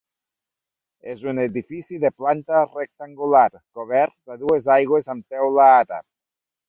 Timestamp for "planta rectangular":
2.21-3.45